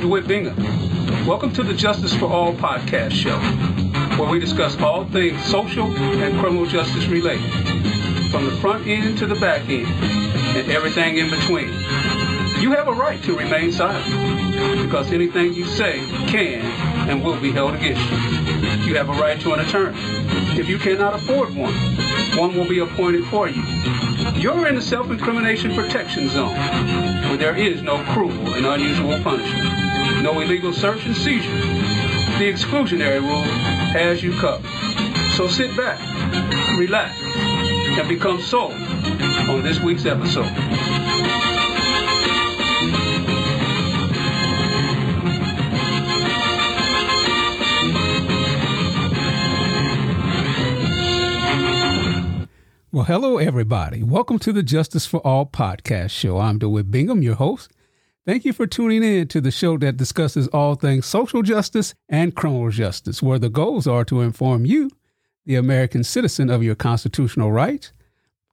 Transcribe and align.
Dewhitt 0.00 0.26
Bingham. 0.26 0.56
Welcome 1.26 1.52
to 1.52 1.62
the 1.62 1.74
Justice 1.74 2.14
for 2.14 2.24
All 2.24 2.54
podcast 2.54 3.12
show, 3.12 3.38
where 4.18 4.30
we 4.30 4.38
discuss 4.40 4.74
all 4.80 5.04
things 5.04 5.44
social 5.44 5.94
and 5.94 6.40
criminal 6.40 6.64
justice 6.64 7.04
related, 7.04 7.50
from 8.30 8.46
the 8.46 8.56
front 8.62 8.86
end 8.86 9.18
to 9.18 9.26
the 9.26 9.34
back 9.34 9.68
end, 9.68 9.86
and 10.56 10.70
everything 10.70 11.18
in 11.18 11.28
between. 11.28 11.68
You 12.62 12.72
have 12.72 12.88
a 12.88 12.94
right 12.94 13.22
to 13.24 13.36
remain 13.36 13.72
silent, 13.72 14.82
because 14.82 15.12
anything 15.12 15.52
you 15.52 15.66
say 15.66 15.98
can 16.28 16.62
and 17.10 17.22
will 17.22 17.38
be 17.38 17.52
held 17.52 17.74
against 17.74 18.00
you. 18.10 18.16
You 18.88 18.96
have 18.96 19.10
a 19.10 19.20
right 19.20 19.38
to 19.42 19.52
an 19.52 19.60
attorney. 19.60 19.98
If 20.58 20.66
you 20.66 20.78
cannot 20.78 21.14
afford 21.14 21.54
one, 21.54 21.74
one 22.38 22.56
will 22.56 22.66
be 22.66 22.78
appointed 22.78 23.26
for 23.26 23.50
you. 23.50 23.62
You're 24.34 24.66
in 24.66 24.76
the 24.76 24.82
self-incrimination 24.82 25.74
protection 25.74 26.30
zone, 26.30 26.54
where 27.28 27.36
there 27.36 27.56
is 27.56 27.82
no 27.82 28.02
cruel 28.04 28.54
and 28.54 28.64
unusual 28.64 29.22
punishment, 29.22 29.89
no 30.22 30.38
illegal 30.40 30.72
search 30.72 31.06
and 31.06 31.16
seizure. 31.16 31.50
The 32.38 32.52
exclusionary 32.52 33.20
rule 33.20 33.42
has 33.92 34.22
you 34.22 34.32
covered. 34.38 34.68
So 35.34 35.48
sit 35.48 35.74
back, 35.76 35.98
relax, 36.78 37.18
and 37.22 38.06
become 38.08 38.40
sold 38.40 38.72
on 38.72 39.62
this 39.62 39.80
week's 39.80 40.04
episode. 40.04 40.44
Well, 52.92 53.04
hello, 53.04 53.38
everybody. 53.38 54.02
Welcome 54.02 54.38
to 54.40 54.52
the 54.52 54.62
Justice 54.62 55.06
for 55.06 55.20
All 55.20 55.46
podcast 55.46 56.10
show. 56.10 56.38
I'm 56.38 56.58
Dewhitt 56.58 56.90
Bingham, 56.90 57.22
your 57.22 57.36
host. 57.36 57.70
Thank 58.26 58.44
you 58.44 58.52
for 58.52 58.66
tuning 58.66 59.02
in 59.02 59.28
to 59.28 59.40
the 59.40 59.50
show 59.50 59.78
that 59.78 59.96
discusses 59.96 60.46
all 60.48 60.74
things 60.74 61.06
social 61.06 61.40
justice 61.40 61.94
and 62.06 62.34
criminal 62.34 62.68
justice, 62.70 63.22
where 63.22 63.38
the 63.38 63.48
goals 63.48 63.86
are 63.86 64.04
to 64.04 64.20
inform 64.20 64.66
you, 64.66 64.90
the 65.46 65.56
American 65.56 66.04
citizen, 66.04 66.50
of 66.50 66.62
your 66.62 66.74
constitutional 66.74 67.50
rights, 67.50 67.92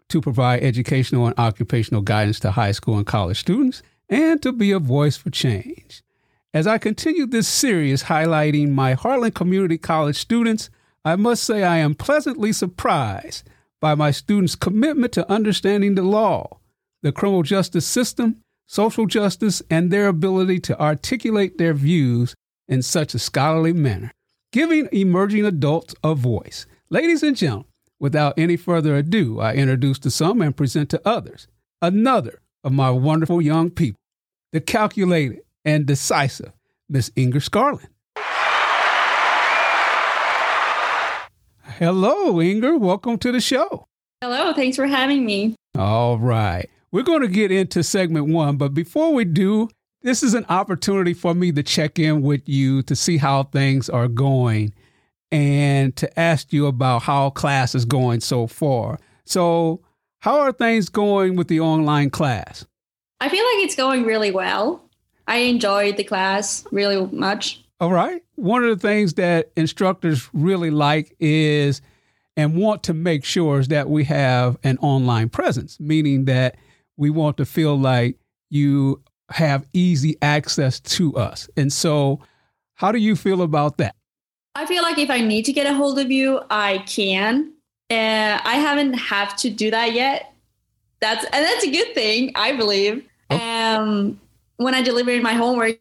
to 0.07 0.21
provide 0.21 0.63
educational 0.63 1.27
and 1.27 1.37
occupational 1.37 2.01
guidance 2.01 2.39
to 2.39 2.51
high 2.51 2.71
school 2.71 2.95
and 2.95 3.05
college 3.05 3.41
students, 3.41 3.83
and 4.07 4.41
to 4.41 4.53
be 4.53 4.71
a 4.71 4.79
voice 4.79 5.17
for 5.17 5.29
change. 5.31 6.01
As 6.53 6.65
I 6.65 6.77
continue 6.77 7.25
this 7.25 7.47
series 7.47 8.03
highlighting 8.03 8.69
my 8.69 8.95
Heartland 8.95 9.35
Community 9.35 9.77
College 9.77 10.17
students, 10.17 10.69
I 11.03 11.17
must 11.17 11.43
say 11.43 11.63
I 11.63 11.77
am 11.77 11.93
pleasantly 11.93 12.53
surprised 12.53 13.43
by 13.81 13.95
my 13.95 14.11
students' 14.11 14.55
commitment 14.55 15.11
to 15.13 15.29
understanding 15.29 15.95
the 15.95 16.03
law, 16.03 16.59
the 17.01 17.11
criminal 17.11 17.43
justice 17.43 17.85
system, 17.85 18.41
social 18.67 19.07
justice, 19.07 19.63
and 19.69 19.89
their 19.89 20.07
ability 20.07 20.59
to 20.59 20.79
articulate 20.79 21.57
their 21.57 21.73
views 21.73 22.35
in 22.67 22.81
such 22.81 23.15
a 23.15 23.19
scholarly 23.19 23.73
manner, 23.73 24.11
giving 24.51 24.87
emerging 24.91 25.45
adults 25.45 25.95
a 26.03 26.13
voice. 26.13 26.65
Ladies 26.89 27.23
and 27.23 27.35
gentlemen, 27.35 27.65
without 27.99 28.37
any 28.37 28.57
further 28.57 28.95
ado, 28.95 29.39
I 29.39 29.55
introduce 29.55 29.97
to 29.99 30.11
some 30.11 30.41
and 30.41 30.55
present 30.55 30.89
to 30.91 31.01
others 31.07 31.47
another 31.81 32.41
of 32.63 32.73
my 32.73 32.89
wonderful 32.91 33.41
young 33.41 33.71
people, 33.71 33.99
the 34.51 34.61
calculated 34.61 35.39
and 35.65 35.85
decisive 35.85 36.51
Miss 36.89 37.11
Inger 37.15 37.39
Skarland. 37.39 37.87
Hello, 41.79 42.41
Inger. 42.41 42.77
Welcome 42.77 43.17
to 43.19 43.31
the 43.31 43.39
show. 43.39 43.85
Hello. 44.21 44.51
Thanks 44.53 44.77
for 44.77 44.87
having 44.87 45.25
me. 45.25 45.55
All 45.77 46.17
right. 46.17 46.67
We're 46.91 47.03
going 47.03 47.21
to 47.21 47.27
get 47.27 47.51
into 47.51 47.83
segment 47.83 48.27
one, 48.27 48.55
but 48.57 48.73
before 48.73 49.13
we 49.13 49.25
do, 49.25 49.69
this 50.03 50.23
is 50.23 50.33
an 50.33 50.45
opportunity 50.47 51.13
for 51.13 51.33
me 51.33 51.51
to 51.51 51.61
check 51.61 51.99
in 51.99 52.21
with 52.21 52.47
you 52.47 52.81
to 52.83 52.95
see 52.95 53.17
how 53.17 53.43
things 53.43 53.89
are 53.89 54.07
going 54.07 54.73
and 55.29 55.93
to 55.97 56.19
ask 56.19 56.53
you 56.53 56.65
about 56.67 57.03
how 57.03 57.29
class 57.31 57.75
is 57.75 57.83
going 57.83 58.21
so 58.21 58.47
far. 58.47 58.99
So, 59.25 59.81
how 60.19 60.39
are 60.39 60.53
things 60.53 60.87
going 60.87 61.35
with 61.35 61.49
the 61.49 61.59
online 61.59 62.09
class? 62.09 62.65
I 63.19 63.27
feel 63.27 63.43
like 63.43 63.65
it's 63.65 63.75
going 63.75 64.03
really 64.03 64.31
well. 64.31 64.81
I 65.27 65.37
enjoyed 65.37 65.97
the 65.97 66.03
class 66.05 66.65
really 66.71 67.05
much. 67.07 67.63
All 67.81 67.91
right. 67.91 68.23
One 68.35 68.63
of 68.63 68.69
the 68.69 68.87
things 68.87 69.15
that 69.15 69.51
instructors 69.57 70.29
really 70.33 70.71
like 70.71 71.15
is 71.19 71.81
and 72.37 72.55
want 72.55 72.83
to 72.83 72.93
make 72.93 73.25
sure 73.25 73.59
is 73.59 73.67
that 73.67 73.89
we 73.89 74.05
have 74.05 74.57
an 74.63 74.77
online 74.77 75.29
presence, 75.29 75.79
meaning 75.79 76.25
that 76.25 76.55
we 76.97 77.09
want 77.09 77.37
to 77.37 77.45
feel 77.45 77.77
like 77.77 78.17
you 78.49 79.01
have 79.29 79.65
easy 79.73 80.17
access 80.21 80.79
to 80.79 81.15
us. 81.15 81.49
And 81.55 81.71
so, 81.71 82.19
how 82.75 82.91
do 82.91 82.97
you 82.97 83.15
feel 83.15 83.41
about 83.41 83.77
that? 83.77 83.95
I 84.55 84.65
feel 84.65 84.81
like 84.81 84.97
if 84.97 85.09
I 85.09 85.21
need 85.21 85.45
to 85.45 85.53
get 85.53 85.67
a 85.67 85.73
hold 85.73 85.99
of 85.99 86.11
you, 86.11 86.41
I 86.49 86.79
can. 86.79 87.53
Uh, 87.89 88.39
I 88.43 88.55
haven't 88.55 88.93
have 88.93 89.35
to 89.37 89.49
do 89.49 89.71
that 89.71 89.93
yet. 89.93 90.33
That's 90.99 91.23
and 91.25 91.45
that's 91.45 91.63
a 91.63 91.71
good 91.71 91.93
thing, 91.93 92.31
I 92.35 92.55
believe. 92.55 93.05
Oh. 93.29 93.37
Um, 93.37 94.19
when 94.57 94.73
I 94.73 94.81
deliver 94.81 95.19
my 95.21 95.33
homework, 95.33 95.77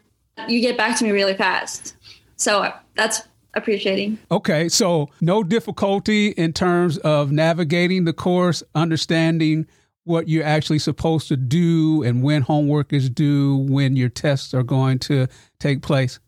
you 0.49 0.61
get 0.61 0.77
back 0.77 0.99
to 0.99 1.05
me 1.05 1.11
really 1.11 1.35
fast. 1.35 1.97
So 2.37 2.71
that's 2.95 3.23
appreciating. 3.55 4.19
Okay, 4.31 4.69
so 4.69 5.09
no 5.21 5.43
difficulty 5.43 6.29
in 6.29 6.53
terms 6.53 6.99
of 6.99 7.33
navigating 7.33 8.05
the 8.05 8.13
course, 8.13 8.63
understanding 8.75 9.67
what 10.07 10.29
you're 10.29 10.45
actually 10.45 10.79
supposed 10.79 11.29
to 11.29 11.37
do 11.37 12.03
and 12.03 12.23
when 12.23 12.43
homework 12.43 12.93
is 12.93 13.11
due, 13.11 13.57
when 13.69 13.97
your 13.97 14.09
tests 14.09 14.55
are 14.55 14.63
going 14.63 14.99
to 15.01 15.27
take 15.59 15.83
place? 15.83 16.21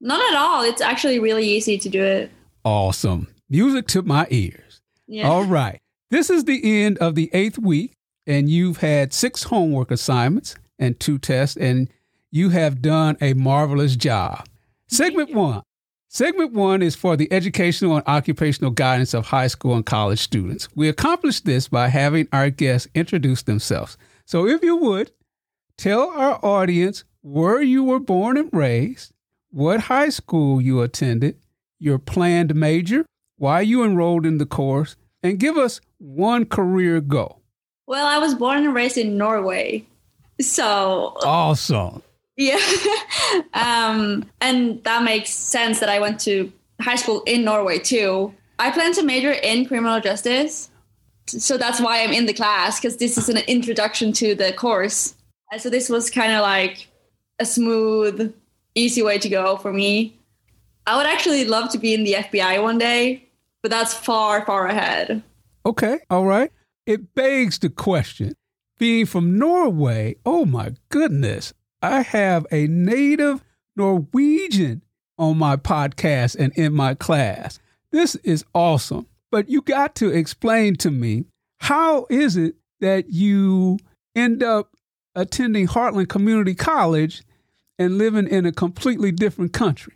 Not 0.00 0.20
at 0.30 0.36
all. 0.36 0.62
It's 0.62 0.82
actually 0.82 1.18
really 1.18 1.46
easy 1.46 1.78
to 1.78 1.88
do 1.88 2.02
it. 2.02 2.30
Awesome. 2.64 3.28
Music 3.48 3.86
to 3.88 4.02
my 4.02 4.26
ears. 4.30 4.82
Yeah. 5.06 5.28
All 5.28 5.44
right. 5.44 5.80
This 6.10 6.28
is 6.28 6.44
the 6.44 6.84
end 6.84 6.98
of 6.98 7.14
the 7.14 7.30
eighth 7.32 7.58
week, 7.58 7.94
and 8.26 8.48
you've 8.48 8.78
had 8.78 9.12
six 9.12 9.44
homework 9.44 9.90
assignments 9.90 10.56
and 10.78 11.00
two 11.00 11.18
tests, 11.18 11.56
and 11.56 11.88
you 12.30 12.50
have 12.50 12.82
done 12.82 13.16
a 13.20 13.32
marvelous 13.32 13.96
job. 13.96 14.46
Segment 14.88 15.34
one. 15.34 15.62
Segment 16.14 16.52
one 16.52 16.80
is 16.80 16.94
for 16.94 17.16
the 17.16 17.26
educational 17.32 17.96
and 17.96 18.06
occupational 18.06 18.70
guidance 18.70 19.14
of 19.14 19.26
high 19.26 19.48
school 19.48 19.74
and 19.74 19.84
college 19.84 20.20
students. 20.20 20.68
We 20.76 20.88
accomplish 20.88 21.40
this 21.40 21.66
by 21.66 21.88
having 21.88 22.28
our 22.32 22.50
guests 22.50 22.86
introduce 22.94 23.42
themselves. 23.42 23.98
So, 24.24 24.46
if 24.46 24.62
you 24.62 24.76
would, 24.76 25.10
tell 25.76 26.10
our 26.10 26.38
audience 26.44 27.02
where 27.22 27.60
you 27.60 27.82
were 27.82 27.98
born 27.98 28.36
and 28.36 28.48
raised, 28.52 29.12
what 29.50 29.80
high 29.80 30.08
school 30.08 30.60
you 30.60 30.82
attended, 30.82 31.36
your 31.80 31.98
planned 31.98 32.54
major, 32.54 33.06
why 33.36 33.62
you 33.62 33.82
enrolled 33.82 34.24
in 34.24 34.38
the 34.38 34.46
course, 34.46 34.94
and 35.20 35.40
give 35.40 35.56
us 35.56 35.80
one 35.98 36.46
career 36.46 37.00
goal. 37.00 37.42
Well, 37.88 38.06
I 38.06 38.18
was 38.18 38.36
born 38.36 38.64
and 38.64 38.72
raised 38.72 38.98
in 38.98 39.18
Norway. 39.18 39.84
So 40.40 41.16
awesome. 41.24 42.04
Yeah. 42.36 42.60
um, 43.54 44.28
and 44.40 44.82
that 44.84 45.02
makes 45.02 45.30
sense 45.30 45.80
that 45.80 45.88
I 45.88 46.00
went 46.00 46.20
to 46.20 46.52
high 46.80 46.96
school 46.96 47.22
in 47.26 47.44
Norway 47.44 47.78
too. 47.78 48.34
I 48.58 48.70
plan 48.70 48.92
to 48.94 49.02
major 49.02 49.32
in 49.32 49.66
criminal 49.66 50.00
justice. 50.00 50.70
So 51.26 51.56
that's 51.56 51.80
why 51.80 52.02
I'm 52.02 52.12
in 52.12 52.26
the 52.26 52.34
class 52.34 52.78
because 52.78 52.98
this 52.98 53.16
is 53.16 53.28
an 53.28 53.38
introduction 53.48 54.12
to 54.14 54.34
the 54.34 54.52
course. 54.52 55.14
And 55.50 55.60
so 55.60 55.70
this 55.70 55.88
was 55.88 56.10
kind 56.10 56.32
of 56.32 56.42
like 56.42 56.88
a 57.38 57.44
smooth, 57.44 58.34
easy 58.74 59.02
way 59.02 59.18
to 59.18 59.28
go 59.28 59.56
for 59.56 59.72
me. 59.72 60.18
I 60.86 60.96
would 60.96 61.06
actually 61.06 61.44
love 61.46 61.70
to 61.70 61.78
be 61.78 61.94
in 61.94 62.04
the 62.04 62.14
FBI 62.14 62.62
one 62.62 62.76
day, 62.76 63.26
but 63.62 63.70
that's 63.70 63.94
far, 63.94 64.44
far 64.44 64.66
ahead. 64.66 65.22
Okay. 65.64 66.00
All 66.10 66.26
right. 66.26 66.52
It 66.84 67.14
begs 67.14 67.58
the 67.58 67.70
question 67.70 68.34
being 68.78 69.06
from 69.06 69.38
Norway, 69.38 70.16
oh 70.26 70.44
my 70.44 70.72
goodness, 70.90 71.54
I 71.84 72.00
have 72.00 72.46
a 72.50 72.66
native 72.66 73.44
Norwegian 73.76 74.80
on 75.18 75.36
my 75.36 75.56
podcast 75.56 76.34
and 76.38 76.50
in 76.54 76.72
my 76.72 76.94
class. 76.94 77.58
This 77.90 78.14
is 78.16 78.42
awesome. 78.54 79.06
But 79.30 79.50
you 79.50 79.60
got 79.60 79.94
to 79.96 80.08
explain 80.08 80.76
to 80.76 80.90
me 80.90 81.26
how 81.58 82.06
is 82.08 82.38
it 82.38 82.54
that 82.80 83.10
you 83.10 83.78
end 84.16 84.42
up 84.42 84.70
attending 85.14 85.66
Heartland 85.66 86.08
Community 86.08 86.54
College 86.54 87.22
and 87.78 87.98
living 87.98 88.28
in 88.28 88.46
a 88.46 88.52
completely 88.52 89.12
different 89.12 89.52
country? 89.52 89.92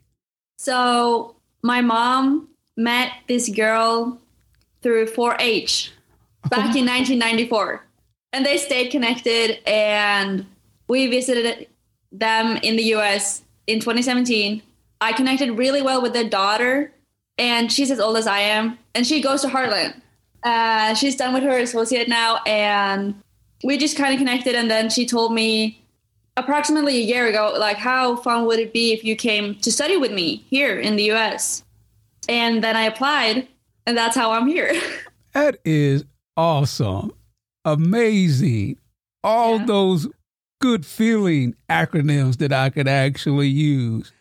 So, 0.58 1.36
my 1.62 1.80
mom 1.80 2.48
met 2.76 3.12
this 3.28 3.48
girl 3.48 4.20
through 4.82 5.06
4 5.06 5.36
H 5.40 5.92
back 6.50 6.76
in 6.76 6.84
1994. 6.84 7.82
And 8.34 8.44
they 8.44 8.58
stayed 8.58 8.90
connected, 8.90 9.66
and 9.66 10.44
we 10.86 11.06
visited 11.06 11.66
them 12.12 12.56
in 12.58 12.76
the 12.76 12.84
US 12.94 13.42
in 13.66 13.80
2017. 13.80 14.62
I 15.00 15.12
connected 15.12 15.52
really 15.56 15.82
well 15.82 16.02
with 16.02 16.12
their 16.12 16.28
daughter, 16.28 16.92
and 17.38 17.70
she's 17.72 17.90
as 17.90 18.00
old 18.00 18.16
as 18.16 18.26
I 18.26 18.40
am, 18.40 18.78
and 18.94 19.06
she 19.06 19.20
goes 19.20 19.42
to 19.42 19.48
Heartland. 19.48 20.00
Uh, 20.42 20.94
she's 20.94 21.16
done 21.16 21.34
with 21.34 21.42
her 21.42 21.58
associate 21.58 22.08
now, 22.08 22.40
and 22.46 23.14
we 23.64 23.76
just 23.76 23.96
kind 23.96 24.12
of 24.14 24.18
connected. 24.18 24.54
And 24.54 24.70
then 24.70 24.88
she 24.90 25.06
told 25.06 25.32
me 25.34 25.80
approximately 26.36 26.96
a 26.98 27.02
year 27.02 27.26
ago, 27.26 27.54
like 27.58 27.76
how 27.76 28.16
fun 28.16 28.46
would 28.46 28.58
it 28.58 28.72
be 28.72 28.92
if 28.92 29.04
you 29.04 29.16
came 29.16 29.56
to 29.56 29.70
study 29.72 29.96
with 29.96 30.12
me 30.12 30.44
here 30.48 30.78
in 30.78 30.96
the 30.96 31.10
US? 31.12 31.64
And 32.28 32.62
then 32.62 32.76
I 32.76 32.82
applied, 32.82 33.48
and 33.86 33.96
that's 33.96 34.16
how 34.16 34.32
I'm 34.32 34.46
here. 34.46 34.72
That 35.34 35.58
is 35.64 36.04
awesome. 36.36 37.12
Amazing. 37.64 38.78
All 39.22 39.58
Yeah. 39.58 39.66
those 39.66 40.08
good 40.60 40.84
feeling 40.84 41.54
acronyms 41.68 42.38
that 42.38 42.52
I 42.52 42.70
could 42.70 42.88
actually 42.88 43.48
use. 43.48 44.12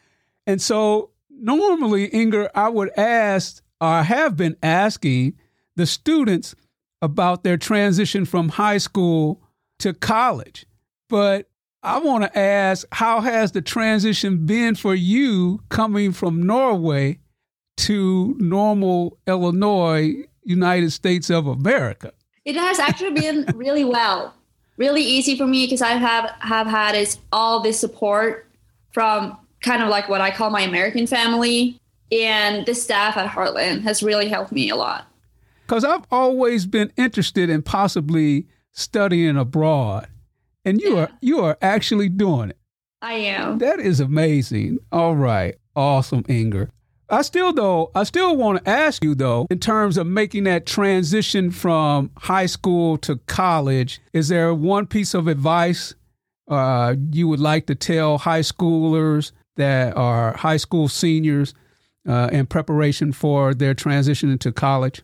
And 0.45 0.61
so 0.61 1.11
normally, 1.29 2.05
Inger, 2.05 2.49
I 2.55 2.69
would 2.69 2.89
ask 2.97 3.61
or 3.79 4.03
have 4.03 4.35
been 4.35 4.57
asking 4.63 5.37
the 5.75 5.85
students 5.85 6.55
about 7.01 7.43
their 7.43 7.57
transition 7.57 8.25
from 8.25 8.49
high 8.49 8.79
school 8.79 9.41
to 9.79 9.93
college. 9.93 10.65
But 11.09 11.49
I 11.83 11.99
want 11.99 12.23
to 12.23 12.37
ask 12.37 12.87
how 12.91 13.21
has 13.21 13.51
the 13.51 13.61
transition 13.61 14.45
been 14.45 14.75
for 14.75 14.95
you 14.95 15.61
coming 15.69 16.11
from 16.11 16.41
Norway 16.43 17.19
to 17.77 18.35
normal 18.39 19.19
Illinois, 19.27 20.23
United 20.43 20.91
States 20.91 21.29
of 21.29 21.45
America? 21.45 22.13
It 22.45 22.55
has 22.55 22.79
actually 22.79 23.11
been 23.11 23.45
really 23.55 23.85
well, 23.85 24.33
really 24.77 25.01
easy 25.01 25.37
for 25.37 25.45
me 25.47 25.65
because 25.65 25.81
I 25.81 25.91
have 25.91 26.29
have 26.39 26.67
had 26.67 26.95
is 26.95 27.17
all 27.31 27.61
this 27.61 27.79
support 27.79 28.47
from 28.91 29.37
kind 29.61 29.83
of 29.83 29.89
like 29.89 30.07
what 30.07 30.21
I 30.21 30.31
call 30.31 30.49
my 30.49 30.61
American 30.61 31.07
family, 31.07 31.79
and 32.11 32.65
the 32.65 32.73
staff 32.73 33.17
at 33.17 33.29
Heartland 33.29 33.81
has 33.81 34.01
really 34.01 34.29
helped 34.29 34.51
me 34.51 34.69
a 34.69 34.75
lot. 34.75 35.07
Because 35.65 35.83
I've 35.83 36.05
always 36.09 36.65
been 36.65 36.93
interested 36.95 37.49
in 37.49 37.61
possibly 37.61 38.47
studying 38.71 39.35
abroad, 39.35 40.07
and 40.63 40.79
you 40.79 40.97
are 40.97 41.09
you 41.21 41.39
are 41.39 41.57
actually 41.61 42.09
doing 42.09 42.51
it. 42.51 42.57
I 43.01 43.13
am. 43.13 43.57
That 43.59 43.79
is 43.79 43.99
amazing. 43.99 44.79
All 44.91 45.15
right, 45.15 45.55
awesome, 45.75 46.23
Inger. 46.27 46.69
I 47.09 47.21
still 47.21 47.53
though 47.53 47.91
I 47.95 48.03
still 48.03 48.35
want 48.35 48.63
to 48.63 48.69
ask 48.69 49.03
you 49.03 49.15
though 49.15 49.47
in 49.49 49.59
terms 49.59 49.97
of 49.97 50.07
making 50.07 50.43
that 50.43 50.65
transition 50.65 51.51
from 51.51 52.11
high 52.17 52.47
school 52.47 52.97
to 52.99 53.17
college. 53.27 54.01
Is 54.13 54.27
there 54.27 54.53
one 54.53 54.87
piece 54.87 55.13
of 55.13 55.27
advice 55.27 55.93
uh, 56.49 56.95
you 57.11 57.27
would 57.27 57.39
like 57.39 57.65
to 57.67 57.75
tell 57.75 58.17
high 58.17 58.41
schoolers 58.41 59.31
that 59.55 59.95
are 59.95 60.35
high 60.35 60.57
school 60.57 60.87
seniors 60.87 61.53
uh, 62.07 62.29
in 62.31 62.45
preparation 62.45 63.11
for 63.11 63.53
their 63.53 63.73
transition 63.73 64.29
into 64.29 64.51
college? 64.51 65.01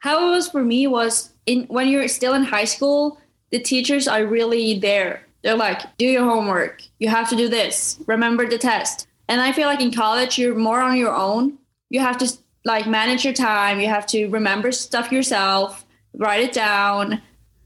How 0.00 0.28
it 0.28 0.30
was 0.30 0.48
for 0.48 0.62
me 0.62 0.86
was 0.86 1.30
in 1.46 1.64
when 1.64 1.88
you're 1.88 2.08
still 2.08 2.34
in 2.34 2.44
high 2.44 2.64
school, 2.64 3.18
the 3.50 3.58
teachers 3.58 4.06
are 4.06 4.26
really 4.26 4.78
there. 4.78 5.26
They're 5.42 5.56
like, 5.56 5.96
do 5.96 6.06
your 6.06 6.24
homework. 6.24 6.82
You 6.98 7.08
have 7.08 7.28
to 7.30 7.36
do 7.36 7.48
this. 7.48 7.98
Remember 8.06 8.48
the 8.48 8.58
test. 8.58 9.06
And 9.28 9.40
I 9.40 9.52
feel 9.52 9.66
like 9.66 9.80
in 9.80 9.92
college, 9.92 10.38
you're 10.38 10.54
more 10.54 10.80
on 10.80 10.96
your 10.96 11.14
own. 11.14 11.58
You 11.90 12.00
have 12.00 12.18
to 12.18 12.32
like 12.64 12.86
manage 12.86 13.24
your 13.24 13.34
time. 13.34 13.80
You 13.80 13.88
have 13.88 14.06
to 14.08 14.28
remember 14.28 14.72
stuff 14.72 15.12
yourself, 15.12 15.84
write 16.14 16.42
it 16.42 16.52
down, 16.52 17.22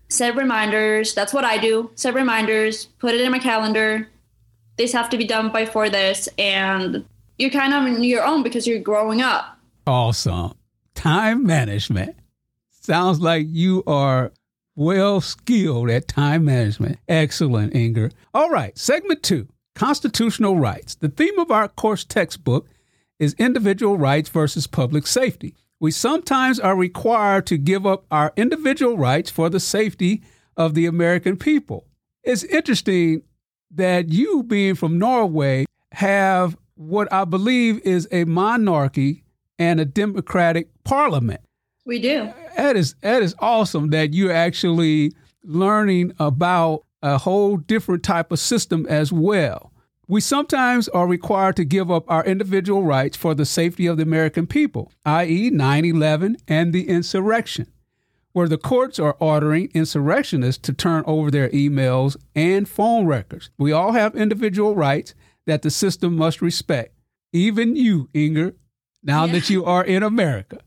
set 0.08 0.36
reminders. 0.36 1.14
That's 1.14 1.32
what 1.32 1.44
I 1.44 1.58
do. 1.58 1.90
Set 1.94 2.14
reminders, 2.14 2.86
put 2.98 3.14
it 3.14 3.20
in 3.20 3.32
my 3.32 3.38
calendar. 3.38 4.08
This 4.76 4.92
have 4.92 5.10
to 5.10 5.18
be 5.18 5.26
done 5.26 5.50
by 5.50 5.66
for 5.66 5.88
this. 5.88 6.28
And 6.38 7.04
you're 7.38 7.50
kind 7.50 7.74
of 7.74 7.82
on 7.82 8.04
your 8.04 8.24
own 8.24 8.42
because 8.42 8.66
you're 8.66 8.78
growing 8.78 9.22
up. 9.22 9.58
Awesome. 9.86 10.54
Time 10.94 11.44
management. 11.44 12.16
Sounds 12.70 13.20
like 13.20 13.46
you 13.48 13.82
are 13.86 14.32
well 14.76 15.20
skilled 15.20 15.90
at 15.90 16.08
time 16.08 16.44
management. 16.44 16.98
Excellent, 17.08 17.74
Inger. 17.74 18.10
All 18.32 18.50
right, 18.50 18.76
segment 18.78 19.22
two 19.22 19.48
constitutional 19.78 20.58
rights. 20.58 20.96
The 20.96 21.08
theme 21.08 21.38
of 21.38 21.52
our 21.52 21.68
course 21.68 22.04
textbook 22.04 22.68
is 23.20 23.34
individual 23.34 23.96
rights 23.96 24.28
versus 24.28 24.66
public 24.66 25.06
safety. 25.06 25.54
We 25.78 25.92
sometimes 25.92 26.58
are 26.58 26.74
required 26.74 27.46
to 27.46 27.56
give 27.56 27.86
up 27.86 28.04
our 28.10 28.32
individual 28.36 28.98
rights 28.98 29.30
for 29.30 29.48
the 29.48 29.60
safety 29.60 30.22
of 30.56 30.74
the 30.74 30.86
American 30.86 31.36
people. 31.36 31.86
It's 32.24 32.42
interesting 32.42 33.22
that 33.70 34.08
you, 34.08 34.42
being 34.42 34.74
from 34.74 34.98
Norway, 34.98 35.66
have 35.92 36.56
what 36.74 37.12
I 37.12 37.24
believe 37.24 37.80
is 37.84 38.08
a 38.10 38.24
monarchy 38.24 39.22
and 39.60 39.78
a 39.78 39.84
democratic 39.84 40.70
parliament. 40.82 41.40
We 41.86 42.00
do. 42.00 42.32
That 42.56 42.76
is 42.76 42.96
that 43.02 43.22
is 43.22 43.36
awesome 43.38 43.90
that 43.90 44.12
you're 44.12 44.32
actually 44.32 45.12
learning 45.44 46.14
about 46.18 46.84
a 47.02 47.18
whole 47.18 47.56
different 47.56 48.02
type 48.02 48.32
of 48.32 48.38
system 48.38 48.86
as 48.88 49.12
well. 49.12 49.72
We 50.06 50.20
sometimes 50.22 50.88
are 50.88 51.06
required 51.06 51.56
to 51.56 51.64
give 51.64 51.90
up 51.90 52.04
our 52.08 52.24
individual 52.24 52.82
rights 52.82 53.16
for 53.16 53.34
the 53.34 53.44
safety 53.44 53.86
of 53.86 53.98
the 53.98 54.02
American 54.04 54.46
people, 54.46 54.90
i.e., 55.04 55.50
9 55.50 55.84
11 55.84 56.38
and 56.48 56.72
the 56.72 56.88
insurrection, 56.88 57.66
where 58.32 58.48
the 58.48 58.56
courts 58.56 58.98
are 58.98 59.16
ordering 59.20 59.70
insurrectionists 59.74 60.62
to 60.62 60.72
turn 60.72 61.04
over 61.06 61.30
their 61.30 61.50
emails 61.50 62.16
and 62.34 62.68
phone 62.68 63.06
records. 63.06 63.50
We 63.58 63.70
all 63.72 63.92
have 63.92 64.14
individual 64.16 64.74
rights 64.74 65.14
that 65.46 65.60
the 65.62 65.70
system 65.70 66.16
must 66.16 66.40
respect, 66.40 66.94
even 67.32 67.76
you, 67.76 68.08
Inger, 68.14 68.54
now 69.02 69.26
Yeah. 69.26 69.32
that 69.32 69.50
you 69.50 69.64
are 69.66 69.84
in 69.84 70.02
America. 70.02 70.58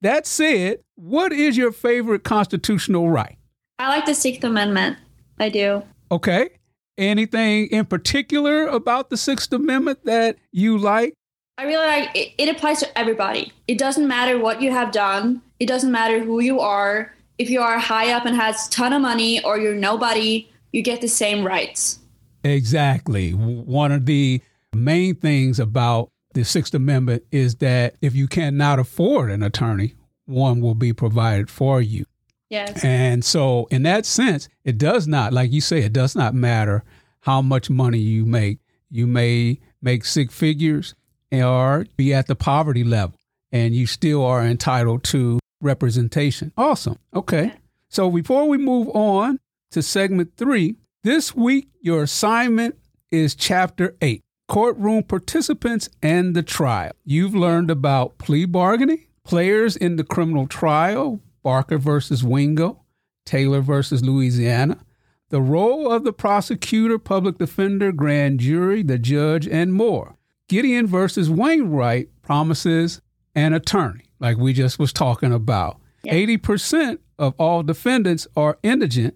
That 0.00 0.26
said, 0.26 0.78
what 0.96 1.32
is 1.32 1.56
your 1.56 1.70
favorite 1.72 2.24
constitutional 2.24 3.08
right? 3.10 3.36
I 3.78 3.88
like 3.88 4.06
the 4.06 4.14
Sixth 4.14 4.42
Amendment. 4.42 4.96
I 5.40 5.48
do. 5.48 5.82
Okay. 6.10 6.50
Anything 6.96 7.68
in 7.68 7.86
particular 7.86 8.66
about 8.66 9.10
the 9.10 9.16
Sixth 9.16 9.52
Amendment 9.52 10.04
that 10.04 10.36
you 10.50 10.78
like? 10.78 11.14
I 11.58 11.64
really 11.64 11.86
like 11.86 12.16
it, 12.16 12.32
it 12.38 12.48
applies 12.48 12.80
to 12.80 12.98
everybody. 12.98 13.52
It 13.66 13.78
doesn't 13.78 14.06
matter 14.06 14.38
what 14.38 14.62
you 14.62 14.70
have 14.70 14.92
done. 14.92 15.42
It 15.58 15.66
doesn't 15.66 15.90
matter 15.90 16.20
who 16.20 16.40
you 16.40 16.60
are. 16.60 17.14
If 17.36 17.50
you 17.50 17.60
are 17.60 17.78
high 17.78 18.12
up 18.12 18.26
and 18.26 18.34
has 18.36 18.66
a 18.66 18.70
ton 18.70 18.92
of 18.92 19.02
money 19.02 19.42
or 19.44 19.58
you're 19.58 19.74
nobody, 19.74 20.48
you 20.72 20.82
get 20.82 21.00
the 21.00 21.08
same 21.08 21.44
rights. 21.44 22.00
Exactly. 22.44 23.32
One 23.32 23.92
of 23.92 24.06
the 24.06 24.40
main 24.74 25.14
things 25.14 25.58
about 25.58 26.10
the 26.34 26.44
Sixth 26.44 26.74
Amendment 26.74 27.24
is 27.32 27.56
that 27.56 27.96
if 28.00 28.14
you 28.14 28.28
cannot 28.28 28.78
afford 28.78 29.30
an 29.30 29.42
attorney, 29.42 29.94
one 30.26 30.60
will 30.60 30.74
be 30.74 30.92
provided 30.92 31.50
for 31.50 31.80
you. 31.80 32.04
Yes. 32.50 32.82
And 32.82 33.24
so, 33.24 33.66
in 33.70 33.82
that 33.82 34.06
sense, 34.06 34.48
it 34.64 34.78
does 34.78 35.06
not, 35.06 35.32
like 35.32 35.52
you 35.52 35.60
say, 35.60 35.82
it 35.82 35.92
does 35.92 36.16
not 36.16 36.34
matter 36.34 36.82
how 37.20 37.42
much 37.42 37.68
money 37.68 37.98
you 37.98 38.24
make. 38.24 38.58
You 38.90 39.06
may 39.06 39.60
make 39.82 40.04
six 40.04 40.34
figures 40.34 40.94
or 41.30 41.86
be 41.96 42.14
at 42.14 42.26
the 42.26 42.34
poverty 42.34 42.84
level, 42.84 43.18
and 43.52 43.74
you 43.74 43.86
still 43.86 44.24
are 44.24 44.44
entitled 44.44 45.04
to 45.04 45.38
representation. 45.60 46.52
Awesome. 46.56 46.98
Okay. 47.14 47.52
So, 47.90 48.10
before 48.10 48.48
we 48.48 48.56
move 48.56 48.88
on 48.94 49.38
to 49.72 49.82
segment 49.82 50.32
three, 50.36 50.76
this 51.04 51.34
week 51.34 51.68
your 51.80 52.02
assignment 52.02 52.76
is 53.10 53.34
chapter 53.34 53.94
eight 54.00 54.22
courtroom 54.48 55.02
participants 55.02 55.88
and 56.02 56.34
the 56.34 56.42
trial. 56.42 56.92
You've 57.04 57.34
learned 57.34 57.70
about 57.70 58.18
plea 58.18 58.46
bargaining, 58.46 59.04
players 59.24 59.76
in 59.76 59.96
the 59.96 60.04
criminal 60.04 60.46
trial, 60.46 61.20
Barker 61.48 61.78
versus 61.78 62.22
Wingo, 62.22 62.84
Taylor 63.24 63.62
versus 63.62 64.04
Louisiana, 64.04 64.84
the 65.30 65.40
role 65.40 65.90
of 65.90 66.04
the 66.04 66.12
prosecutor, 66.12 66.98
public 66.98 67.38
defender, 67.38 67.90
grand 67.90 68.38
jury, 68.40 68.82
the 68.82 68.98
judge, 68.98 69.48
and 69.48 69.72
more. 69.72 70.18
Gideon 70.50 70.86
versus 70.86 71.30
Wainwright 71.30 72.10
promises 72.20 73.00
an 73.34 73.54
attorney, 73.54 74.10
like 74.20 74.36
we 74.36 74.52
just 74.52 74.78
was 74.78 74.92
talking 74.92 75.32
about. 75.32 75.80
Yeah. 76.02 76.12
80% 76.12 76.98
of 77.18 77.32
all 77.38 77.62
defendants 77.62 78.26
are 78.36 78.58
indigent 78.62 79.14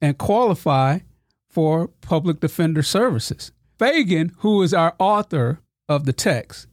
and 0.00 0.16
qualify 0.16 1.00
for 1.46 1.88
public 2.00 2.40
defender 2.40 2.82
services. 2.82 3.52
Fagin, 3.78 4.32
who 4.38 4.62
is 4.62 4.72
our 4.72 4.94
author 4.98 5.60
of 5.90 6.06
the 6.06 6.14
text, 6.14 6.68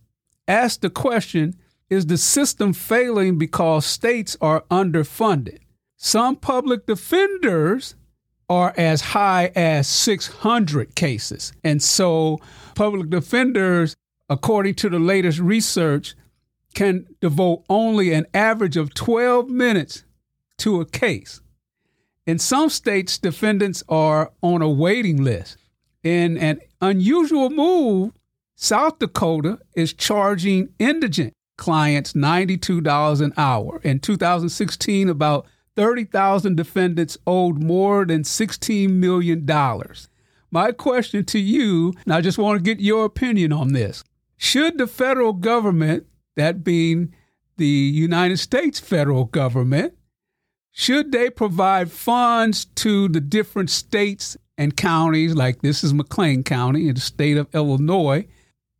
asked 0.48 0.82
the 0.82 0.90
question 0.90 1.56
Is 1.90 2.06
the 2.08 2.18
system 2.18 2.74
failing 2.74 3.38
because 3.38 3.86
states 3.86 4.36
are 4.42 4.64
underfunded? 4.72 5.60
Some 5.98 6.36
public 6.36 6.86
defenders 6.86 7.96
are 8.50 8.74
as 8.78 9.02
high 9.02 9.52
as 9.56 9.88
600 9.88 10.96
cases. 10.96 11.54
And 11.64 11.82
so, 11.82 12.40
public 12.76 13.10
defenders, 13.10 13.96
according 14.30 14.76
to 14.76 14.90
the 14.90 15.00
latest 15.00 15.40
research, 15.40 16.16
can 16.74 17.06
devote 17.22 17.64
only 17.70 18.14
an 18.14 18.26
average 18.34 18.78
of 18.78 18.94
12 18.94 19.50
minutes 19.50 20.04
to 20.58 20.82
a 20.82 20.86
case. 20.86 21.42
In 22.26 22.40
some 22.40 22.70
states, 22.70 23.18
defendants 23.18 23.84
are 23.90 24.32
on 24.42 24.62
a 24.62 24.70
waiting 24.70 25.24
list. 25.24 25.58
In 26.04 26.38
an 26.38 26.60
unusual 26.82 27.50
move, 27.50 28.12
South 28.56 29.00
Dakota 29.00 29.60
is 29.76 29.94
charging 29.94 30.70
indigent 30.80 31.34
clients 31.58 32.14
$92 32.14 33.22
an 33.22 33.34
hour. 33.38 33.80
In 33.84 34.00
2016, 34.00 35.10
about 35.10 35.46
30,000 35.76 36.56
defendants 36.56 37.18
owed 37.26 37.62
more 37.62 38.06
than 38.06 38.24
$16 38.24 38.90
million. 38.90 39.46
my 40.52 40.72
question 40.72 41.26
to 41.26 41.40
you, 41.40 41.94
and 42.06 42.14
I 42.14 42.22
just 42.22 42.38
want 42.38 42.58
to 42.58 42.64
get 42.64 42.84
your 42.84 43.06
opinion 43.06 43.52
on 43.52 43.74
this. 43.74 44.04
Should 44.38 44.78
the 44.78 44.88
federal 44.88 45.34
government, 45.34 46.06
that 46.36 46.64
being 46.64 47.14
the 47.58 47.66
United 47.66 48.38
States 48.38 48.80
federal 48.80 49.26
government, 49.26 49.94
should 50.72 51.12
they 51.12 51.30
provide 51.30 51.92
funds 51.92 52.66
to 52.66 53.08
the 53.08 53.22
different 53.22 53.70
states 53.70 54.36
and 54.58 54.76
counties, 54.76 55.36
like 55.36 55.62
this 55.62 55.84
is 55.84 55.94
McLean 55.94 56.44
County 56.44 56.88
in 56.88 56.96
the 56.96 57.02
state 57.02 57.38
of 57.38 57.48
Illinois? 57.54 58.28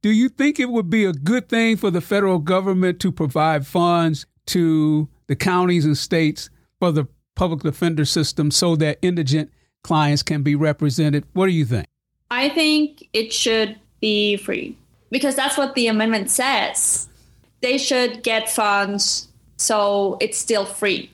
Do 0.04 0.12
you 0.12 0.28
think 0.28 0.60
it 0.60 0.70
would 0.70 0.90
be 0.90 1.06
a 1.06 1.14
good 1.14 1.48
thing 1.48 1.78
for 1.78 1.90
the 1.90 2.02
federal 2.02 2.40
government 2.40 3.00
to 3.00 3.12
provide 3.12 3.66
funds 3.66 4.26
to 4.48 5.08
the 5.28 5.36
counties 5.38 5.86
and 5.86 5.98
states 5.98 6.50
for 6.78 6.92
the 6.92 7.08
public 7.36 7.62
defender 7.62 8.04
system 8.04 8.52
so 8.52 8.76
that 8.76 9.00
indigent 9.02 9.50
clients 9.82 10.22
can 10.22 10.44
be 10.44 10.56
represented? 10.56 11.24
What 11.32 11.46
do 11.46 11.54
you 11.54 11.64
think? 11.64 11.88
I 12.30 12.50
think 12.50 13.08
it 13.14 13.32
should 13.32 13.80
be 14.02 14.36
free 14.36 14.78
because 15.10 15.36
that's 15.36 15.58
what 15.58 15.74
the 15.74 15.88
amendment 15.88 16.30
says. 16.30 17.08
They 17.62 17.78
should 17.78 18.24
get 18.24 18.50
funds 18.50 19.30
so 19.56 20.18
it's 20.20 20.38
still 20.38 20.66
free. 20.66 21.12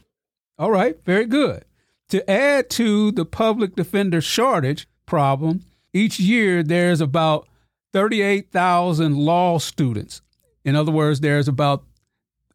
All 0.57 0.71
right, 0.71 0.97
very 1.05 1.27
good. 1.27 1.63
To 2.09 2.27
add 2.27 2.71
to 2.71 3.11
the 3.11 3.25
public 3.25 3.75
defender 3.75 4.19
shortage 4.19 4.87
problem, 5.05 5.61
each 5.93 6.19
year 6.19 6.63
there's 6.63 7.01
about 7.01 7.48
38,000 7.93 9.17
law 9.17 9.57
students. 9.57 10.21
In 10.63 10.75
other 10.75 10.91
words, 10.91 11.21
there's 11.21 11.47
about 11.47 11.83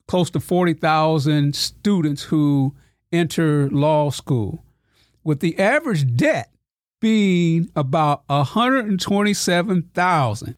close 0.07 0.31
to 0.31 0.39
40,000 0.41 1.57
students 1.57 2.25
who 2.25 2.75
enter 3.13 3.69
law 3.71 4.11
school, 4.11 4.65
with 5.23 5.39
the 5.41 5.59
average 5.59 6.17
debt 6.17 6.51
being 7.01 7.71
about 7.75 8.23
127,000 8.29 10.57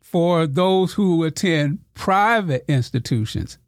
for 0.00 0.46
those 0.46 0.92
who 0.94 1.22
attend 1.24 1.78
private 1.94 2.64
institutions 2.68 3.58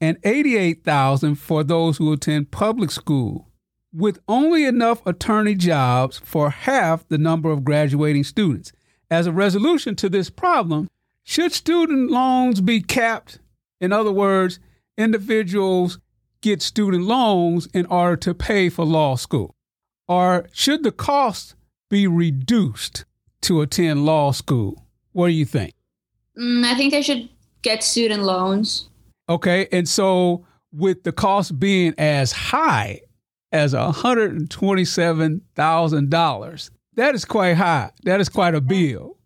and 0.00 0.18
88,000 0.24 1.34
for 1.36 1.62
those 1.64 1.98
who 1.98 2.12
attend 2.12 2.50
public 2.50 2.90
school, 2.90 3.48
with 3.92 4.18
only 4.28 4.64
enough 4.64 5.06
attorney 5.06 5.54
jobs 5.54 6.18
for 6.18 6.50
half 6.50 7.06
the 7.08 7.18
number 7.18 7.50
of 7.50 7.64
graduating 7.64 8.24
students. 8.24 8.72
As 9.14 9.26
a 9.28 9.32
resolution 9.32 9.94
to 9.96 10.08
this 10.08 10.28
problem, 10.28 10.88
should 11.22 11.52
student 11.52 12.10
loans 12.10 12.60
be 12.60 12.80
capped? 12.80 13.38
In 13.80 13.92
other 13.92 14.10
words, 14.10 14.58
individuals 14.98 16.00
get 16.42 16.60
student 16.60 17.04
loans 17.04 17.68
in 17.72 17.86
order 17.86 18.16
to 18.16 18.34
pay 18.34 18.68
for 18.68 18.84
law 18.84 19.14
school? 19.14 19.54
Or 20.08 20.48
should 20.52 20.82
the 20.82 20.90
cost 20.90 21.54
be 21.88 22.08
reduced 22.08 23.04
to 23.42 23.60
attend 23.60 24.04
law 24.04 24.32
school? 24.32 24.84
What 25.12 25.28
do 25.28 25.32
you 25.32 25.44
think? 25.44 25.74
Mm, 26.36 26.64
I 26.64 26.74
think 26.74 26.92
they 26.92 27.02
should 27.02 27.28
get 27.62 27.84
student 27.84 28.24
loans. 28.24 28.88
Okay. 29.28 29.68
And 29.70 29.88
so, 29.88 30.44
with 30.72 31.04
the 31.04 31.12
cost 31.12 31.60
being 31.60 31.94
as 31.98 32.32
high 32.32 33.02
as 33.52 33.74
$127,000, 33.74 36.70
that 36.96 37.14
is 37.14 37.24
quite 37.24 37.54
high. 37.54 37.90
That 38.04 38.20
is 38.20 38.28
quite 38.28 38.54
a 38.54 38.60
bill. 38.60 39.16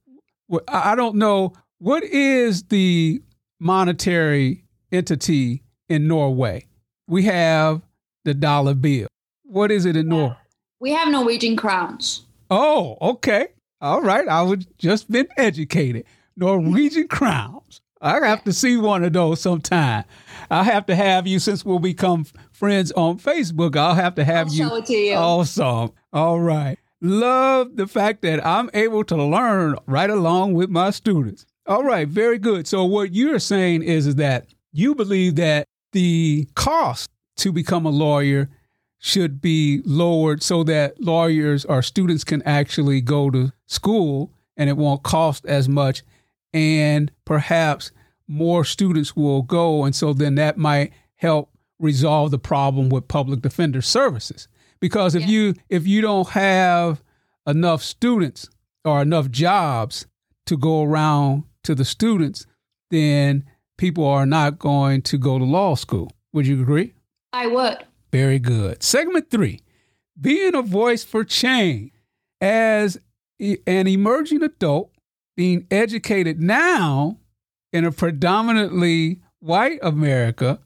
I 0.68 0.94
don't 0.94 1.16
know. 1.16 1.52
What 1.78 2.02
is 2.04 2.64
the 2.64 3.22
monetary 3.60 4.64
entity 4.90 5.62
in 5.88 6.08
Norway? 6.08 6.66
We 7.06 7.24
have 7.24 7.82
the 8.24 8.34
dollar 8.34 8.74
bill. 8.74 9.08
What 9.44 9.70
is 9.70 9.84
it 9.86 9.96
in 9.96 10.08
Norway? 10.08 10.36
We 10.80 10.92
have 10.92 11.08
Norwegian 11.08 11.56
crowns. 11.56 12.22
Oh, 12.50 12.96
okay. 13.00 13.48
All 13.80 14.00
right. 14.00 14.26
I 14.28 14.42
was 14.42 14.66
just 14.78 15.10
been 15.10 15.28
educated. 15.36 16.04
Norwegian 16.36 17.08
crowns. 17.08 17.80
I 18.00 18.24
have 18.26 18.44
to 18.44 18.52
see 18.52 18.76
one 18.76 19.02
of 19.02 19.12
those 19.12 19.40
sometime. 19.40 20.04
I'll 20.50 20.62
have 20.64 20.86
to 20.86 20.94
have 20.94 21.26
you 21.26 21.40
since 21.40 21.64
we'll 21.64 21.80
become 21.80 22.26
friends 22.52 22.92
on 22.92 23.18
Facebook. 23.18 23.76
I'll 23.76 23.94
have 23.94 24.14
to 24.16 24.24
have 24.24 24.48
I'll 24.48 24.52
you. 24.52 24.68
show 24.68 24.76
it 24.76 24.86
to 24.86 24.92
you. 24.94 25.14
Awesome. 25.14 25.90
All 26.12 26.40
right. 26.40 26.78
Love 27.00 27.76
the 27.76 27.86
fact 27.86 28.22
that 28.22 28.44
I'm 28.44 28.70
able 28.74 29.04
to 29.04 29.16
learn 29.16 29.76
right 29.86 30.10
along 30.10 30.54
with 30.54 30.68
my 30.68 30.90
students. 30.90 31.46
All 31.66 31.84
right, 31.84 32.08
very 32.08 32.38
good. 32.38 32.66
So 32.66 32.84
what 32.84 33.14
you're 33.14 33.38
saying 33.38 33.82
is, 33.82 34.06
is 34.06 34.16
that 34.16 34.46
you 34.72 34.94
believe 34.94 35.36
that 35.36 35.66
the 35.92 36.48
cost 36.54 37.08
to 37.36 37.52
become 37.52 37.86
a 37.86 37.90
lawyer 37.90 38.48
should 38.98 39.40
be 39.40 39.80
lowered 39.84 40.42
so 40.42 40.64
that 40.64 41.00
lawyers 41.00 41.64
or 41.64 41.82
students 41.82 42.24
can 42.24 42.42
actually 42.42 43.00
go 43.00 43.30
to 43.30 43.52
school 43.66 44.32
and 44.56 44.68
it 44.68 44.76
won't 44.76 45.04
cost 45.04 45.46
as 45.46 45.68
much 45.68 46.02
and 46.52 47.12
perhaps 47.24 47.92
more 48.26 48.64
students 48.64 49.14
will 49.14 49.42
go 49.42 49.84
and 49.84 49.94
so 49.94 50.12
then 50.12 50.34
that 50.34 50.58
might 50.58 50.92
help 51.16 51.50
resolve 51.78 52.32
the 52.32 52.38
problem 52.38 52.88
with 52.88 53.06
public 53.06 53.40
defender 53.40 53.80
services 53.80 54.48
because 54.80 55.14
if 55.14 55.22
Yeah. 55.22 55.28
you 55.28 55.54
if 55.68 55.86
you 55.86 56.00
don't 56.00 56.28
have 56.30 57.02
enough 57.46 57.82
students 57.82 58.48
or 58.84 59.02
enough 59.02 59.30
jobs 59.30 60.06
to 60.46 60.56
go 60.56 60.82
around 60.82 61.44
to 61.64 61.74
the 61.74 61.84
students 61.84 62.46
then 62.90 63.44
people 63.76 64.06
are 64.06 64.26
not 64.26 64.58
going 64.58 65.02
to 65.02 65.18
go 65.18 65.38
to 65.38 65.44
law 65.44 65.74
school 65.74 66.10
would 66.32 66.46
you 66.46 66.60
agree 66.60 66.92
I 67.32 67.46
would. 67.46 67.78
very 68.12 68.38
good. 68.38 68.82
Segment 68.82 69.30
three 69.30 69.60
being 70.20 70.54
a 70.54 70.62
voice 70.62 71.04
for 71.04 71.24
change. 71.24 71.92
As 72.40 72.98
an 73.40 73.86
emerging 73.86 74.42
adult, 74.42 74.90
being 75.36 75.66
educated 75.70 76.40
now 76.40 77.18
in 77.72 77.84
a 77.84 77.92
predominantly 77.92 79.20
white 79.40 79.78
America, 79.82 80.58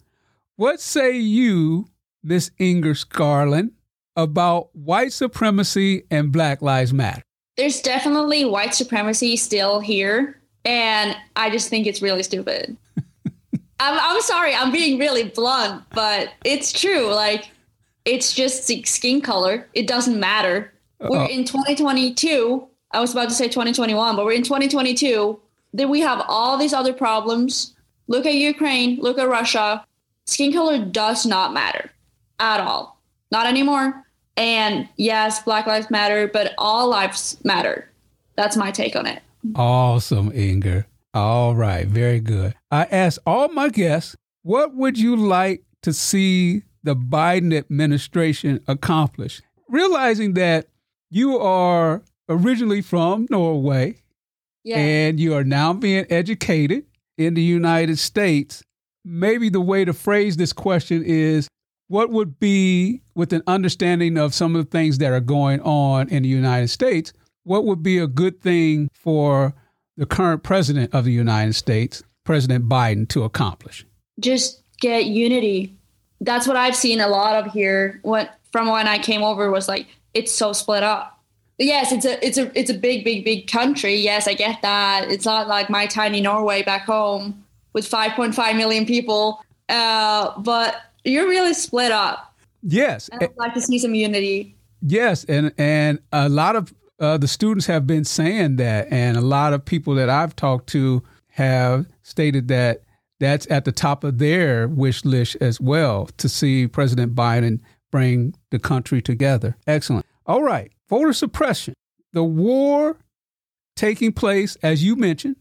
what 0.57 0.81
say 0.81 1.16
you, 1.19 1.88
Miss 2.23 2.50
Inger 2.59 2.95
Skarland, 2.95 3.73
about 4.16 4.75
white 4.75 5.12
supremacy 5.12 6.04
and 6.11 6.33
Black 6.33 6.62
Lives 6.62 6.92
Matter? 6.92 7.23
There's 7.57 7.81
definitely 7.81 8.45
white 8.45 8.75
supremacy 8.75 9.37
still 9.37 9.81
here, 9.81 10.40
and 10.64 11.16
I 11.37 11.50
just 11.50 11.69
think 11.69 11.87
it's 11.87 12.02
really 12.02 12.23
stupid. 12.23 12.76
I'm, 13.81 13.99
I'm 13.99 14.21
sorry, 14.23 14.54
I'm 14.54 14.73
being 14.73 14.99
really 14.99 15.25
blunt, 15.25 15.85
but 15.90 16.33
it's 16.45 16.73
true. 16.73 17.12
Like, 17.12 17.50
it's 18.04 18.33
just 18.33 18.71
skin 18.87 19.21
color. 19.21 19.69
It 19.75 19.87
doesn't 19.87 20.19
matter. 20.19 20.73
We're 21.00 21.26
in 21.26 21.45
2022. 21.45 22.66
I 22.92 23.00
was 23.00 23.12
about 23.12 23.28
to 23.28 23.35
say 23.35 23.49
2021, 23.49 24.16
but 24.16 24.25
we're 24.25 24.33
in 24.33 24.42
2022. 24.42 25.38
Then 25.73 25.90
we 25.90 26.00
have 26.00 26.25
all 26.28 26.59
these 26.59 26.73
other 26.73 26.92
problems. 26.92 27.75
Look 28.07 28.26
at 28.26 28.35
Ukraine, 28.35 29.00
look 29.00 29.19
at 29.19 29.28
Russia. 29.28 29.85
Skin 30.26 30.52
color 30.52 30.85
does 30.85 31.26
not 31.26 31.52
matter 31.52 31.90
at 32.38 32.61
all. 32.61 33.01
Not 33.33 33.47
anymore. 33.47 34.05
And 34.37 34.89
yes, 34.97 35.43
Black 35.43 35.67
Lives 35.67 35.91
Matter, 35.91 36.29
but 36.29 36.53
all 36.59 36.89
lives 36.89 37.39
matter. 37.45 37.91
That's 38.37 38.57
my 38.57 38.71
take 38.71 38.95
on 38.95 39.07
it. 39.07 39.23
Awesome, 39.57 40.31
Inger. 40.33 40.87
All 41.15 41.55
right, 41.57 41.87
very 41.87 42.21
good. 42.21 42.55
I 42.71 42.85
asked 42.85 43.19
all 43.27 43.49
my 43.49 43.71
guests, 43.71 44.17
what 44.43 44.75
would 44.75 44.99
you 44.99 45.17
like 45.17 45.65
to 45.83 45.93
see 45.93 46.62
the 46.83 46.95
Biden 46.95 47.57
administration 47.57 48.61
accomplish? 48.69 49.43
Realizing 49.69 50.35
that 50.35 50.69
you 51.11 51.39
are 51.39 52.03
originally 52.29 52.83
from 52.83 53.27
Norway 53.31 53.97
Yeah. 54.65 54.79
and 54.79 55.19
you 55.21 55.35
are 55.35 55.45
now 55.45 55.73
being 55.73 56.07
educated 56.11 56.85
in 57.19 57.35
the 57.35 57.43
United 57.43 57.99
States, 57.99 58.62
maybe 59.05 59.49
the 59.49 59.61
way 59.61 59.85
to 59.85 59.93
phrase 59.93 60.37
this 60.37 60.53
question 60.53 61.03
is 61.05 61.49
what 61.93 62.11
would 62.11 62.41
be, 62.41 63.03
with 63.15 63.33
an 63.33 63.43
understanding 63.47 64.17
of 64.17 64.33
some 64.35 64.57
of 64.57 64.65
the 64.65 64.71
things 64.71 64.99
that 64.99 65.13
are 65.13 65.21
going 65.21 65.61
on 65.61 66.09
in 66.09 66.23
the 66.23 66.29
United 66.29 66.69
States, 66.69 67.13
what 67.45 67.65
would 67.65 67.83
be 67.83 67.99
a 67.99 68.07
good 68.07 68.41
thing 68.41 68.89
for 68.95 69.55
the 69.97 70.07
current 70.07 70.43
president 70.43 70.95
of 70.95 71.05
the 71.05 71.13
United 71.13 71.55
States, 71.55 72.03
President 72.25 72.69
Biden, 72.69 73.07
to 73.09 73.25
accomplish? 73.25 73.85
just 74.21 74.63
get 74.81 75.07
unity. 75.07 75.75
That's 76.21 76.47
what 76.47 76.57
I've 76.57 76.77
seen 76.77 77.01
a 77.01 77.09
lot 77.09 77.45
of 77.45 77.53
here. 77.53 78.01
What 78.03 78.39
from 78.53 78.69
when 78.69 78.87
I 78.89 78.99
came 78.99 79.23
over 79.23 79.51
was 79.51 79.69
like 79.69 79.87
it's 80.15 80.33
so 80.33 80.53
split 80.53 80.83
up. 80.83 81.19
Yes, 81.59 81.93
it's 81.93 82.05
a 82.05 82.25
it's 82.25 82.39
a 82.39 82.59
it's 82.59 82.71
a 82.71 82.75
big 82.75 83.05
big 83.05 83.25
big 83.25 83.49
country. 83.49 83.97
Yes, 83.97 84.27
I 84.27 84.35
get 84.35 84.63
that. 84.63 85.11
It's 85.11 85.25
not 85.25 85.49
like 85.49 85.69
my 85.69 85.87
tiny 85.87 86.21
Norway 86.21 86.63
back 86.63 86.85
home 86.85 87.45
with 87.73 87.89
5.5 87.89 88.57
million 88.57 88.87
people. 88.87 89.45
Uh, 89.69 90.39
but 90.41 90.77
you're 91.04 91.28
really 91.28 91.54
split 91.54 91.92
up. 91.92 92.38
Yes, 92.62 93.09
And 93.09 93.23
I'd 93.23 93.37
like 93.37 93.54
to 93.54 93.61
see 93.61 93.78
some 93.78 93.94
unity. 93.94 94.56
Yes, 94.80 95.25
and 95.25 95.52
and 95.59 95.99
a 96.12 96.28
lot 96.28 96.56
of 96.56 96.73
uh, 97.00 97.18
the 97.18 97.28
students 97.28 97.66
have 97.66 97.87
been 97.87 98.04
saying 98.04 98.56
that, 98.56 98.88
and 98.90 99.16
a 99.16 99.21
lot 99.21 99.52
of 99.52 99.64
people 99.64 99.94
that 99.97 100.09
I've 100.09 100.37
talked 100.37 100.68
to 100.71 101.02
have 101.30 101.87
stated 102.02 102.49
that 102.49 102.82
that's 103.18 103.50
at 103.50 103.64
the 103.64 103.73
top 103.73 104.04
of 104.04 104.18
their 104.18 104.68
wish 104.68 105.04
list 105.04 105.37
as 105.40 105.61
well 105.61 106.06
to 106.18 106.28
see 106.28 106.66
President 106.66 107.14
Biden 107.14 107.61
bring 107.90 108.35
the 108.50 108.59
country 108.59 109.02
together. 109.02 109.56
Excellent. 109.66 110.06
All 110.26 110.42
right, 110.42 110.71
voter 110.88 111.12
suppression. 111.12 111.75
the 112.12 112.25
war 112.25 112.99
taking 113.76 114.12
place, 114.12 114.56
as 114.62 114.85
you 114.85 114.97
mentioned, 114.97 115.37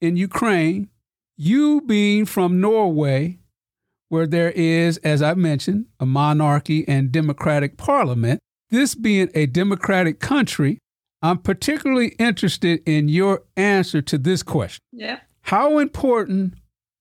in 0.00 0.16
Ukraine, 0.16 0.88
you 1.36 1.80
being 1.82 2.24
from 2.26 2.60
Norway, 2.60 3.38
where 4.14 4.28
there 4.28 4.52
is, 4.52 4.96
as 4.98 5.22
I 5.22 5.34
mentioned, 5.34 5.86
a 5.98 6.06
monarchy 6.06 6.86
and 6.86 7.10
democratic 7.10 7.76
parliament, 7.76 8.38
this 8.70 8.94
being 8.94 9.28
a 9.34 9.46
democratic 9.46 10.20
country, 10.20 10.78
I'm 11.20 11.38
particularly 11.38 12.14
interested 12.20 12.80
in 12.86 13.08
your 13.08 13.42
answer 13.56 14.00
to 14.02 14.16
this 14.16 14.44
question. 14.44 14.78
Yeah. 14.92 15.18
How 15.42 15.80
important 15.80 16.54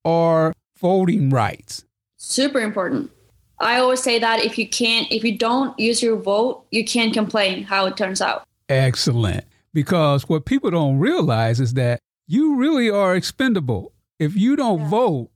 are 0.03 0.53
voting 0.79 1.29
rights? 1.29 1.85
Super 2.17 2.59
important. 2.59 3.11
I 3.59 3.77
always 3.77 4.01
say 4.01 4.17
that 4.17 4.43
if 4.43 4.57
you 4.57 4.67
can't, 4.67 5.07
if 5.11 5.23
you 5.23 5.37
don't 5.37 5.79
use 5.79 6.01
your 6.01 6.15
vote, 6.17 6.65
you 6.71 6.83
can't 6.83 7.13
complain 7.13 7.61
how 7.61 7.85
it 7.85 7.95
turns 7.95 8.21
out. 8.21 8.43
Excellent. 8.69 9.45
Because 9.71 10.27
what 10.27 10.45
people 10.45 10.71
don't 10.71 10.97
realize 10.97 11.59
is 11.59 11.75
that 11.75 11.99
you 12.25 12.55
really 12.55 12.89
are 12.89 13.15
expendable. 13.15 13.93
If 14.17 14.35
you 14.35 14.55
don't 14.55 14.79
yeah. 14.81 14.89
vote, 14.89 15.29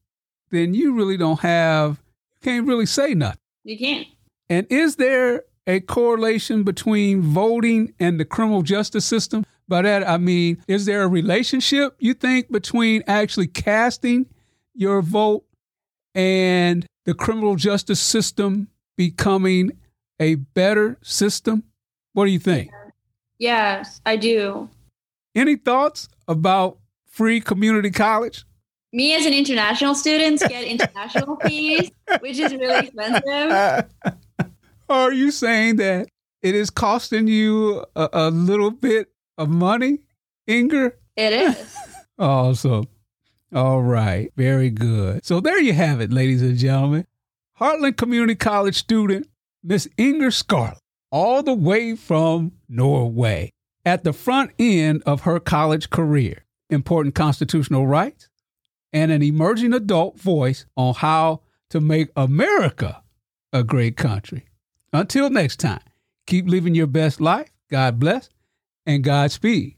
then 0.50 0.74
you 0.74 0.94
really 0.94 1.18
don't 1.18 1.40
have, 1.42 2.02
you 2.36 2.40
can't 2.44 2.68
really 2.68 2.86
say 2.86 3.14
nothing. 3.14 3.40
You 3.64 3.78
can't. 3.78 4.08
And 4.50 4.66
is 4.70 4.96
there 4.96 5.44
a 5.66 5.82
correlation 5.82 6.64
between 6.64 7.22
voting 7.22 7.94
and 8.00 8.20
the 8.20 8.26
criminal 8.26 8.62
justice 8.62 9.06
system? 9.06 9.46
By 9.68 9.82
that, 9.82 10.08
I 10.08 10.18
mean, 10.18 10.64
is 10.68 10.86
there 10.86 11.04
a 11.04 11.08
relationship, 11.08 11.96
you 12.00 12.14
think, 12.14 12.52
between 12.52 13.04
actually 13.08 13.48
casting 13.48 14.28
your 14.74 15.02
vote 15.02 15.44
and 16.16 16.86
the 17.04 17.14
criminal 17.14 17.56
justice 17.56 18.00
system 18.00 18.70
becoming 18.96 19.72
a 20.20 20.36
better 20.36 20.98
system? 21.02 21.64
What 22.14 22.26
do 22.26 22.32
you 22.32 22.40
think? 22.40 22.72
Yes, 23.38 24.02
I 24.06 24.16
do. 24.16 24.70
Any 25.36 25.58
thoughts 25.58 26.08
about 26.28 26.80
free 27.06 27.42
community 27.42 27.92
college? 27.92 28.46
Me 28.98 29.14
as 29.14 29.28
an 29.28 29.34
international 29.34 29.94
student 29.94 30.40
get 30.40 30.64
international 30.64 31.36
fees, 31.46 31.92
which 32.20 32.40
is 32.40 32.52
really 32.52 32.88
expensive. 32.88 33.86
Are 34.90 35.14
you 35.14 35.30
saying 35.30 35.76
that 35.76 36.08
it 36.42 36.56
is 36.56 36.72
costing 36.72 37.28
you 37.28 37.86
a, 37.96 38.10
a 38.12 38.32
little 38.32 38.72
bit 38.72 39.12
of 39.38 39.50
money, 39.50 40.00
Inger? 40.48 40.96
It 41.16 41.32
is. 41.32 41.76
awesome. 42.18 42.88
All 43.54 43.84
right. 43.84 44.32
Very 44.36 44.72
good. 44.72 45.24
So 45.24 45.42
there 45.42 45.62
you 45.62 45.74
have 45.74 46.02
it, 46.02 46.12
ladies 46.12 46.42
and 46.42 46.58
gentlemen. 46.58 47.06
Heartland 47.60 47.98
Community 47.98 48.34
College 48.34 48.78
student, 48.78 49.28
Miss 49.64 49.88
Inger 49.98 50.32
Skarland, 50.32 50.80
all 51.12 51.44
the 51.44 51.54
way 51.54 51.96
from 51.96 52.54
Norway, 52.68 53.52
at 53.86 54.04
the 54.04 54.12
front 54.12 54.54
end 54.58 55.04
of 55.06 55.22
her 55.22 55.40
college 55.40 55.92
career. 55.92 56.46
Important 56.72 57.14
constitutional 57.14 57.86
rights 57.86 58.28
and 58.94 59.12
an 59.12 59.22
emerging 59.22 59.74
adult 59.74 60.20
voice 60.20 60.66
on 60.76 60.94
how 60.96 61.42
to 61.70 61.82
make 61.82 62.10
America 62.16 63.04
a 63.52 63.64
great 63.64 63.98
country. 63.98 64.48
Until 64.94 65.30
next 65.30 65.58
time, 65.58 65.82
keep 66.26 66.48
living 66.48 66.76
your 66.76 66.88
best 66.88 67.20
life. 67.20 67.52
God 67.70 68.00
bless 68.00 68.30
and 68.86 69.04
Godspeed. 69.04 69.76